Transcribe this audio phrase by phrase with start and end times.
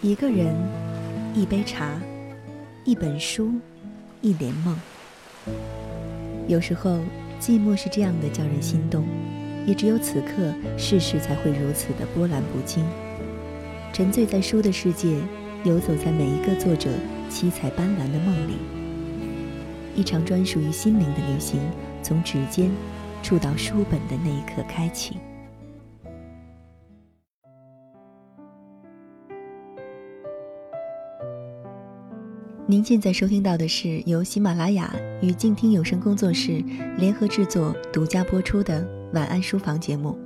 [0.00, 0.54] 一个人，
[1.34, 2.00] 一杯茶，
[2.84, 3.50] 一本书，
[4.20, 4.78] 一帘梦。
[6.46, 7.00] 有时候，
[7.40, 9.04] 寂寞是这样的叫人心动，
[9.66, 12.84] 也只有此刻，世事才会如此的波澜不惊。
[13.92, 15.16] 沉醉在书的世界，
[15.64, 16.88] 游走在每一个作者
[17.28, 18.54] 七彩斑斓的梦里。
[19.96, 21.60] 一场专属于心灵的旅行，
[22.00, 22.70] 从指尖
[23.22, 25.16] 触到书本的那一刻开启。
[32.66, 36.62] 您现在收听到的是由喜马拉雅与静听有声工作室
[36.96, 40.16] 联合制作、独家播出的晚安书房节目，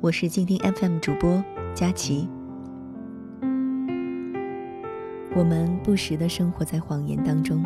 [0.00, 1.42] 我是静听 FM 主播
[1.74, 2.28] 佳琪。
[5.34, 7.64] 我们不时的生活在谎言当中，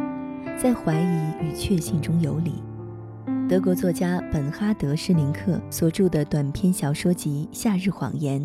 [0.57, 2.55] 在怀疑与确信中游离。
[3.49, 8.41] 德国作家本哈德·施林克所著的短篇小说集《夏日谎言》，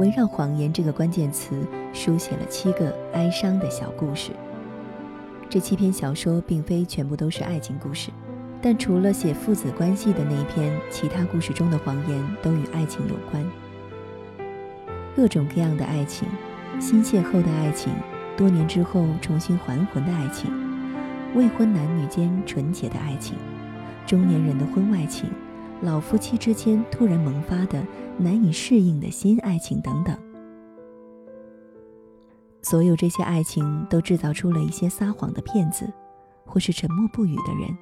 [0.00, 1.54] 围绕“谎言”这个关键词，
[1.92, 4.32] 书写了七个哀伤的小故事。
[5.48, 8.10] 这七篇小说并非全部都是爱情故事，
[8.60, 13.48] 但除了写父子关系的那一篇，其他故事中的谎言都与爱情有关。
[15.14, 16.26] 各种各样的爱情，
[16.80, 17.92] 新邂逅的爱情，
[18.36, 20.50] 多年之后重新还魂的爱情，
[21.36, 23.36] 未婚男女间纯洁的爱情，
[24.06, 25.30] 中年人的婚外情，
[25.82, 27.82] 老夫妻之间突然萌发的
[28.18, 30.16] 难以适应的新爱情等等。
[32.62, 35.92] 所有这些爱情都制造出了一些撒谎的骗子，
[36.44, 37.76] 或是沉默不语的人。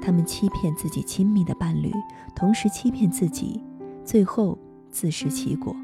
[0.00, 1.92] 他们欺骗自己亲密的伴侣，
[2.34, 3.62] 同时欺骗自己，
[4.04, 4.58] 最后
[4.90, 5.76] 自食其果。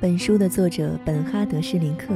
[0.00, 2.14] 本书的作者本哈德·施林克，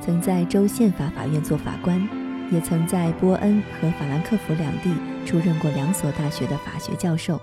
[0.00, 2.06] 曾在州宪法法院做法官，
[2.52, 4.94] 也曾在波恩和法兰克福两地
[5.26, 7.40] 出任过两所大学的法学教授。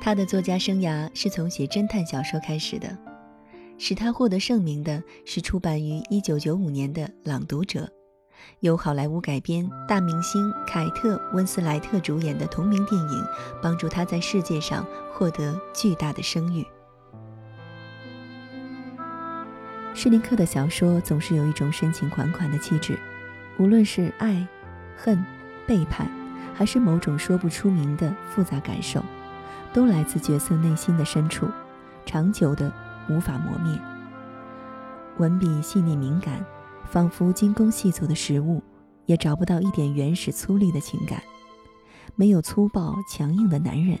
[0.00, 2.96] 他的作家生涯是从写侦探小说开始的。
[3.82, 7.80] 使他获得盛名的是出版于1995年的《朗读者》，
[8.60, 13.24] 由好莱坞改编、大明星凯特·温斯莱特主演的同名电影，
[13.62, 16.66] 帮助他在世界上获得巨大的声誉。
[19.94, 22.98] 施林克的小说总是有一种深情款款的气质，
[23.60, 24.48] 无论是爱、
[24.96, 25.22] 恨、
[25.66, 26.10] 背叛，
[26.54, 29.04] 还是某种说不出名的复杂感受，
[29.70, 31.46] 都来自角色内心的深处，
[32.04, 32.72] 长久的。
[33.08, 33.76] 无法磨灭。
[35.18, 36.44] 文笔细腻敏感，
[36.84, 38.62] 仿佛精工细作的食物，
[39.06, 41.20] 也找不到一点原始粗粝的情感。
[42.14, 43.98] 没有粗暴强硬的男人，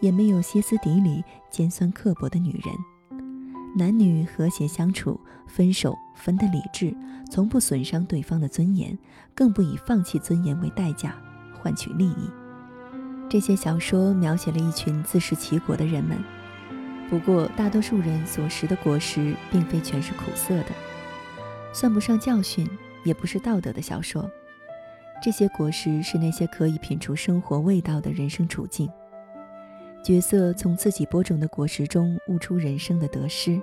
[0.00, 2.74] 也没有歇斯底里、尖酸刻薄的女人。
[3.76, 6.94] 男女和谐相处，分手分得理智，
[7.30, 8.98] 从不损伤对方的尊严，
[9.34, 11.14] 更不以放弃尊严为代价
[11.54, 12.30] 换取利益。
[13.28, 16.18] 这些小说描写了一群自食其果的人们。
[17.08, 20.70] 不过，大多数人所食的果实并非全是苦涩的，
[21.72, 22.68] 算不上教训，
[23.04, 24.28] 也不是道德的小说。
[25.22, 28.90] 这些果实是那些可以品出生活味道的人生处境。
[30.02, 33.60] 角色从自己播种的果实中悟出人生的得失，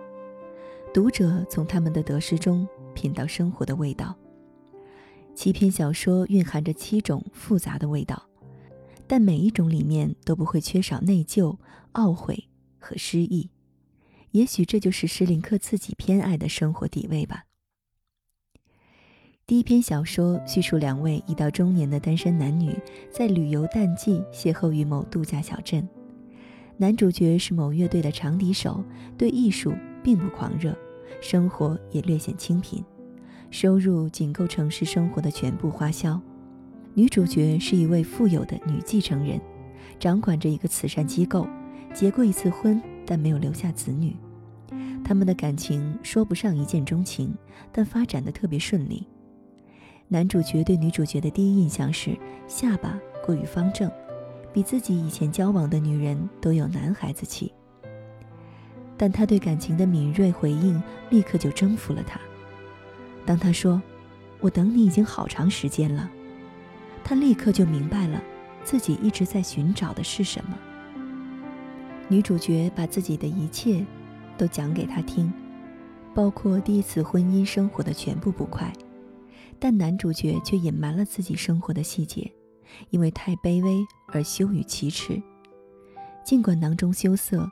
[0.94, 4.16] 读者从他们的得失中品到生活的味道。
[5.34, 8.28] 七篇小说蕴含着七种复杂的味道，
[9.08, 11.58] 但每一种里面都不会缺少内疚、
[11.94, 12.48] 懊悔。
[12.80, 13.50] 和失意，
[14.32, 17.44] 也许这就是施林克自己偏爱的生活底味吧。
[19.46, 22.74] 第一篇小说叙述两位已到中年的单身男女
[23.12, 25.86] 在旅游淡季邂逅于某度假小镇。
[26.80, 28.84] 男主角是某乐队的长笛手，
[29.18, 29.74] 对艺术
[30.04, 30.78] 并不狂热，
[31.20, 32.84] 生活也略显清贫，
[33.50, 36.22] 收入仅够城市生活的全部花销。
[36.94, 39.42] 女主角是一位富有的女继承人，
[40.00, 41.48] 掌管着一个慈善机构。
[41.94, 44.16] 结过一次婚，但没有留下子女。
[45.04, 47.34] 他们的感情说不上一见钟情，
[47.72, 49.08] 但发展的特别顺利。
[50.08, 52.16] 男主角对女主角的第一印象是
[52.48, 53.92] 下巴过于方正，
[54.54, 57.54] 比自己以前交往的女人都有男孩子气。
[58.98, 62.20] 但他对感情的敏锐回应立刻就征服了他。
[63.26, 63.82] 当他说
[64.42, 66.10] ：“我等你已经好长时间了。”
[67.04, 68.22] 他立刻就明白了
[68.64, 70.58] 自己一直在寻找的是什么。
[72.08, 73.86] 女主角把自己的一切
[74.38, 75.32] 都讲给他听，
[76.16, 78.74] 包括第一次婚姻生活的全部不快，
[79.60, 82.32] 但男主角却隐瞒了自己生活的细节，
[82.90, 85.22] 因为太卑微而羞于启齿。
[86.24, 87.50] 尽管囊中羞涩，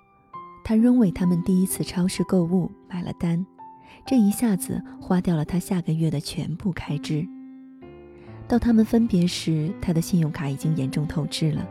[0.64, 3.46] 他仍为他们第一次超市购物买了单，
[4.06, 7.26] 这一下子花掉了他下个月的全部开支。
[8.48, 11.66] 到他们分别时，他的信用卡已经严重透支了。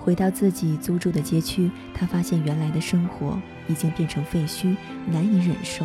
[0.00, 3.38] 回到自己租住的街区，他发现原来的生活
[3.68, 4.74] 已经变成废墟，
[5.06, 5.84] 难以忍受。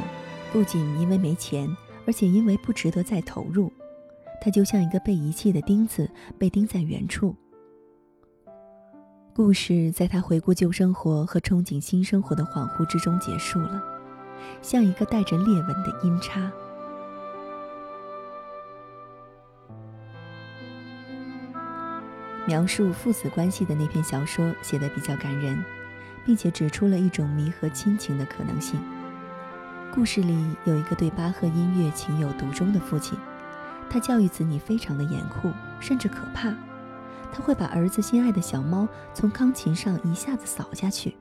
[0.54, 1.68] 不仅因为没钱，
[2.06, 3.72] 而且因为不值得再投入。
[4.44, 7.34] 他就像一个被遗弃的钉子，被钉在原处。
[9.34, 13.82] 故事在他回顾旧生活和憧憬新生活的恍惚之中结束了，
[14.62, 16.52] 像一个带着裂纹的音叉。
[22.46, 25.64] 描述父子关系的那篇小说写得比较感人，
[26.26, 28.78] 并且指出了一种弥合亲情的可能性。
[29.96, 33.18] 故事里有一个对巴赫音乐情有独钟的父亲，
[33.94, 36.52] 他教育子女非常的严酷，甚至可怕。
[37.32, 41.16] 他会把儿子心爱的小猫从钢琴上一下子扫下去。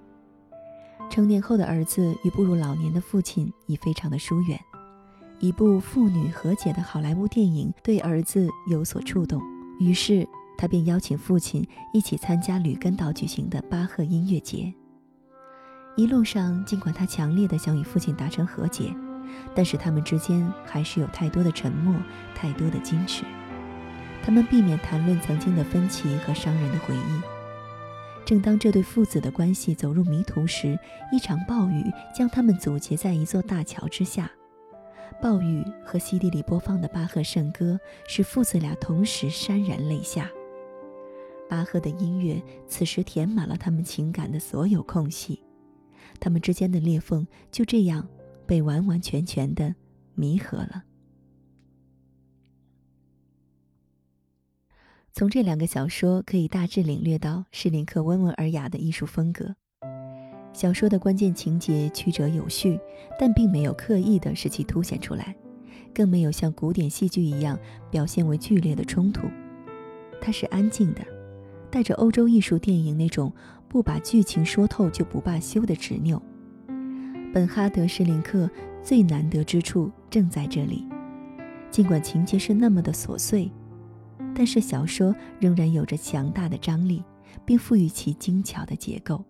[1.11, 4.59] 成年后的儿子与步入老年的父亲已非常的疏远。
[5.39, 9.43] 一部父女和解的好莱坞电影对儿子有所触动，
[9.79, 10.27] 于是
[10.57, 14.73] 他便邀请父亲一起参加吕根岛举行的巴赫音乐节。
[15.95, 18.95] 一路上，尽管他强烈的想与父亲达成和解，
[19.55, 21.95] 但是他们之间还是有太多的沉默，
[22.35, 23.25] 太多的矜持。
[24.25, 27.21] 他们避免谈论曾经的分歧和伤人的回忆。
[28.25, 30.79] 正当这对父子的关系走入迷途时，
[31.11, 31.85] 一场暴雨
[32.15, 34.31] 将他们阻截在一座大桥之下。
[35.21, 40.31] 暴雨和 CD 里播放的巴赫圣歌使父子俩同时潸然泪下。
[41.49, 45.43] 巴赫的音乐此时填满了他们情感的所有空隙，
[46.19, 48.09] 他们之间的裂缝就这样
[48.47, 49.75] 被完完全全的
[50.15, 50.85] 弥合了。
[55.13, 59.55] 从这两个小说可以大致领略到施林克温文尔雅的艺术风格。
[60.55, 62.79] 小说的关键情节曲折有序，
[63.19, 65.37] 但并没有刻意的使其凸显出来，
[65.95, 67.59] 更没有像古典戏剧一样
[67.91, 69.29] 表现为剧烈的冲突。
[70.21, 71.03] 它是安静的，
[71.71, 73.33] 带着欧洲艺术电影那种
[73.69, 76.23] 不把剧情说透就不罢休的执拗。
[77.33, 78.49] 本哈德·施林克
[78.83, 80.87] 最难得之处正在这里，
[81.71, 83.51] 尽管情节是那么的琐碎。
[84.35, 87.03] 但是小说仍然有着强大的张力，
[87.45, 89.25] 并赋予其精巧的结构。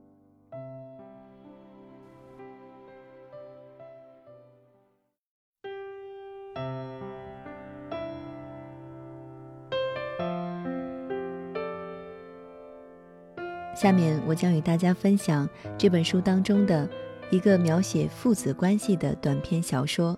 [13.74, 16.88] 下面我将与大家分享这本书当中的
[17.32, 20.12] 一个描写父子关系的短篇小说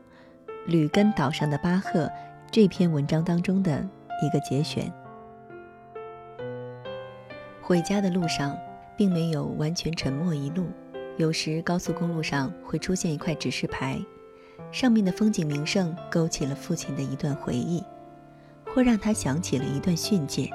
[0.66, 2.06] 《吕根岛上的巴赫》
[2.50, 3.88] 这篇文章当中的。
[4.22, 4.90] 一个节选。
[7.60, 8.56] 回家的路上，
[8.96, 10.66] 并没有完全沉默一路。
[11.16, 14.00] 有时高速公路上会出现一块指示牌，
[14.70, 17.82] 上面的风景名胜勾起了父亲的一段回忆，
[18.72, 20.48] 或让他想起了一段训诫。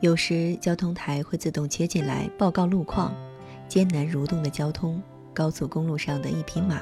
[0.00, 3.12] 有时交通台会自动切进来报告路况，
[3.68, 5.02] 艰难蠕动的交通，
[5.36, 6.80] 高速公路上的一匹马。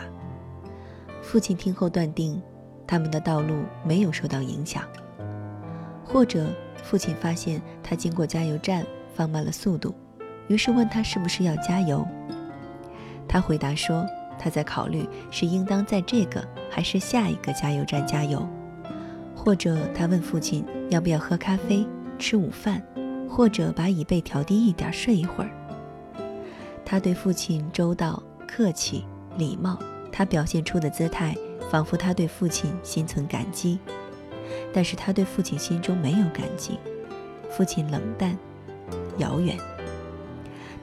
[1.20, 2.40] 父亲听后断定，
[2.86, 4.84] 他们的道路没有受到影响。
[6.04, 6.46] 或者，
[6.80, 9.92] 父亲发现他经过加油站放慢了速度，
[10.46, 12.06] 于是问他是不是要加油。
[13.26, 14.06] 他回答说，
[14.38, 18.46] 他在考虑是应当在这个还是下一个加油站加油。
[19.34, 21.84] 或者他问父亲要不要喝咖啡、
[22.20, 22.80] 吃午饭，
[23.28, 25.50] 或者把椅背调低一点睡一会儿。
[26.84, 28.22] 他对父亲周到、
[28.56, 29.04] 客气、
[29.36, 29.76] 礼貌，
[30.12, 31.36] 他表现出的姿态
[31.72, 33.80] 仿佛他对父亲心存感激。
[34.72, 36.78] 但是他对父亲心中没有感激，
[37.50, 38.38] 父亲冷淡、
[39.18, 39.58] 遥远。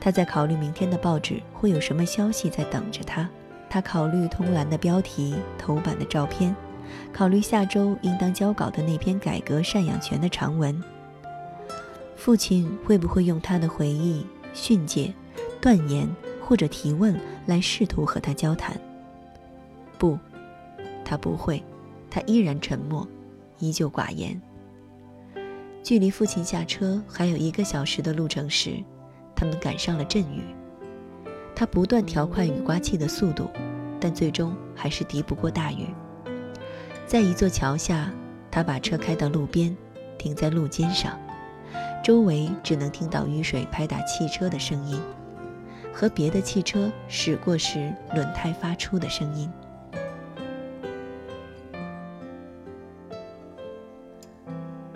[0.01, 3.29] 他在考虑明天的报纸会有什么消息在等着他，
[3.69, 6.53] 他考虑通栏的标题、头版的照片，
[7.13, 10.77] 考虑下周应当交稿的那篇改革赡养权的长文。
[12.17, 15.13] 父亲会不会用他的回忆、训诫、
[15.61, 16.05] 断言
[16.43, 18.79] 或者提问来试图和他交谈？
[19.97, 20.17] 不，
[21.03, 21.63] 他不会，
[22.09, 23.07] 他依然沉默。
[23.59, 24.41] 依旧寡言。
[25.83, 28.83] 距离父亲下车还有一个小时的路程时，
[29.35, 30.41] 他们赶上了阵雨。
[31.55, 33.47] 他不断调快雨刮器的速度，
[33.99, 35.85] 但最终还是敌不过大雨。
[37.05, 38.11] 在一座桥下，
[38.49, 39.77] 他把车开到路边，
[40.17, 41.19] 停在路肩上，
[42.03, 44.99] 周围只能听到雨水拍打汽车的声音，
[45.93, 49.49] 和别的汽车驶过时轮胎发出的声音。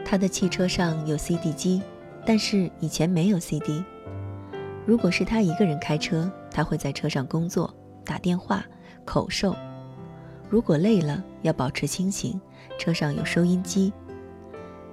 [0.03, 1.81] 他的汽车上有 CD 机，
[2.25, 3.83] 但是以前没有 CD。
[4.85, 7.73] 如果是他一个人开车，他会在车上工作、
[8.05, 8.63] 打电话、
[9.03, 9.55] 口授。
[10.47, 12.39] 如果累了，要保持清醒，
[12.77, 13.91] 车上有收音机。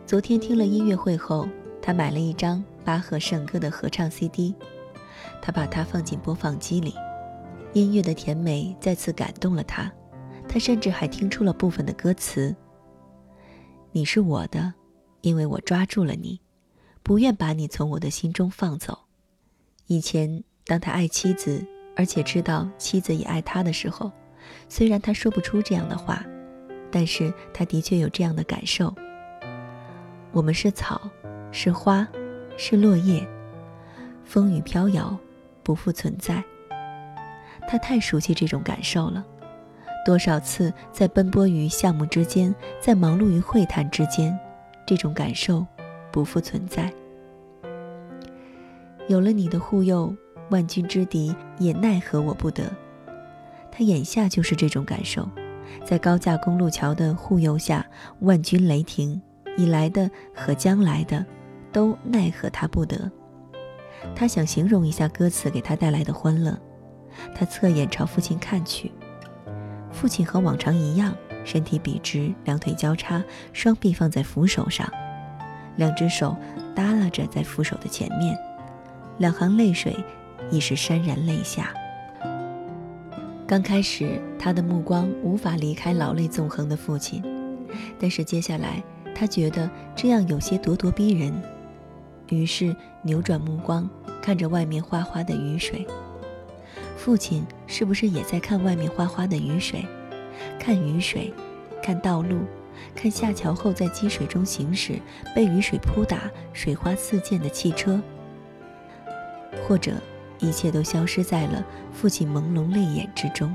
[0.06, 1.46] 昨天听了音乐会后，
[1.80, 4.54] 他买了一张巴赫圣歌的合唱 CD，
[5.40, 6.94] 他把它放进播放机里，
[7.72, 9.90] 音乐的甜美再次感动了他，
[10.48, 12.54] 他甚至还听出了部分的歌词
[13.92, 14.72] ：“你是我的，
[15.20, 16.40] 因为我抓住了你，
[17.02, 18.98] 不愿把你从我的心中放走。”
[19.86, 21.66] 以前，当他爱妻子，
[21.96, 24.10] 而且知道妻子也爱他的时候，
[24.68, 26.24] 虽然他说不出这样的话，
[26.90, 28.94] 但是他的确有这样的感受。
[30.32, 31.00] 我们是草。
[31.54, 32.08] 是花，
[32.56, 33.28] 是落叶，
[34.24, 35.16] 风雨飘摇，
[35.62, 36.42] 不复存在。
[37.68, 39.24] 他太熟悉这种感受了，
[40.04, 44.36] 多少次在奔波于项目之间，在忙碌于会谈之间，
[44.86, 45.66] 这种感受
[46.10, 46.92] 不复存在。
[49.08, 50.14] 有了你的护佑，
[50.50, 52.64] 万军之敌也奈何我不得。
[53.70, 55.28] 他眼下就是这种感受，
[55.84, 57.86] 在高架公路桥的护佑下，
[58.20, 59.20] 万军雷霆，
[59.56, 61.24] 已来的和将来的。
[61.72, 63.10] 都奈何他不得。
[64.14, 66.58] 他想形容一下歌词给他带来的欢乐。
[67.34, 68.90] 他侧眼朝父亲看去，
[69.92, 74.90] 父亲和往常一样，身体笔直，两腿交叉，双臂放在扶手上，
[75.76, 76.34] 两只手
[76.74, 78.36] 耷拉着在扶手的前面，
[79.18, 79.94] 两行泪水
[80.50, 81.72] 已是潸然泪下。
[83.46, 87.22] 刚开始，他的目光无法离开老泪纵横的父亲，
[88.00, 88.82] 但是接下来，
[89.14, 91.30] 他觉得这样有些咄咄逼人。
[92.32, 93.88] 于是扭转目光，
[94.22, 95.86] 看着外面哗哗的雨水。
[96.96, 99.84] 父亲是不是也在看外面哗哗的雨水？
[100.58, 101.32] 看雨水，
[101.82, 102.38] 看道路，
[102.94, 104.98] 看下桥后在积水中行驶、
[105.34, 108.00] 被雨水扑打、水花四溅的汽车？
[109.68, 109.92] 或者，
[110.38, 111.62] 一切都消失在了
[111.92, 113.54] 父亲朦胧泪眼之中？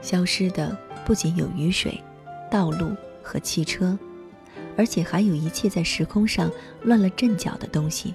[0.00, 2.02] 消失的不仅有雨水、
[2.50, 3.98] 道路和汽车。
[4.76, 6.50] 而且还有一切在时空上
[6.82, 8.14] 乱了阵脚的东西。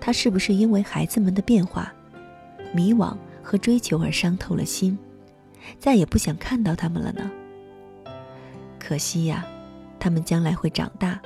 [0.00, 1.92] 他是不是因为孩子们的变化、
[2.74, 4.98] 迷惘和追求而伤透了心，
[5.78, 7.30] 再也不想看到他们了呢？
[8.78, 9.46] 可惜呀，
[10.00, 11.20] 他们将来会长大。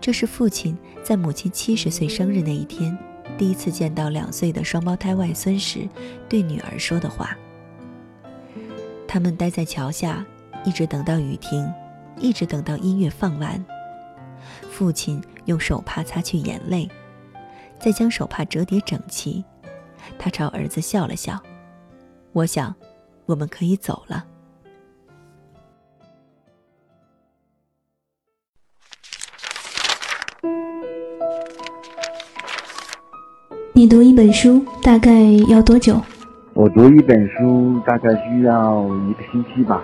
[0.00, 2.96] 这是父亲在母亲七十岁生日那一天，
[3.36, 5.88] 第一次见到两岁的双胞胎外孙时，
[6.28, 7.36] 对女儿说的话。
[9.06, 10.24] 他们待在桥下，
[10.64, 11.70] 一直等到雨停。
[12.18, 13.64] 一直等到音乐放完，
[14.70, 16.88] 父亲用手帕擦去眼泪，
[17.78, 19.44] 再将手帕折叠整齐。
[20.18, 21.40] 他朝儿子笑了笑。
[22.32, 22.74] 我想，
[23.26, 24.24] 我们可以走了。
[33.74, 36.00] 你读一本书大概要多久？
[36.54, 39.82] 我读一本书大概需要一个星期吧。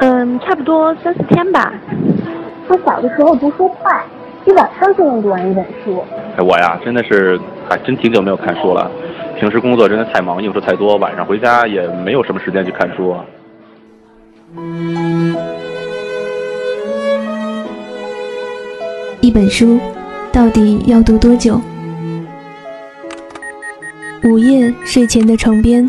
[0.00, 1.72] 嗯，差不多三四天吧。
[2.68, 4.04] 他小的时候读书快，
[4.44, 6.04] 一晚上就能读完一本书。
[6.36, 8.90] 哎，我呀，真的是还真挺久没有看书了。
[9.38, 13.14] 平时工作真的太忙，应酬太多，晚上回家也没有什么时间去看书。
[19.20, 19.80] 一本书
[20.32, 21.60] 到底要读多久？
[24.24, 25.88] 午夜睡前的床边。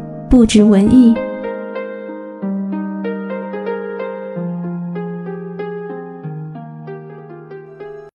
[0.31, 1.30] 不止文艺。